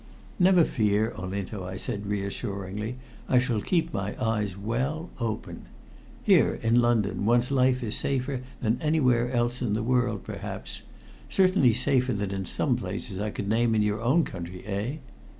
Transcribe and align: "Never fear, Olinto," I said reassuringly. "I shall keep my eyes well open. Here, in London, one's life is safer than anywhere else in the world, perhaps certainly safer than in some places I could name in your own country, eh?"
"Never 0.39 0.63
fear, 0.63 1.13
Olinto," 1.15 1.63
I 1.63 1.77
said 1.77 2.07
reassuringly. 2.07 2.95
"I 3.29 3.37
shall 3.37 3.61
keep 3.61 3.93
my 3.93 4.19
eyes 4.19 4.57
well 4.57 5.11
open. 5.19 5.65
Here, 6.23 6.55
in 6.55 6.81
London, 6.81 7.23
one's 7.23 7.51
life 7.51 7.83
is 7.83 7.95
safer 7.95 8.41
than 8.61 8.81
anywhere 8.81 9.29
else 9.31 9.61
in 9.61 9.73
the 9.73 9.83
world, 9.83 10.23
perhaps 10.23 10.81
certainly 11.29 11.73
safer 11.73 12.13
than 12.13 12.31
in 12.31 12.45
some 12.45 12.77
places 12.77 13.19
I 13.19 13.29
could 13.29 13.47
name 13.47 13.75
in 13.75 13.83
your 13.83 14.01
own 14.01 14.23
country, 14.23 14.65
eh?" 14.65 14.97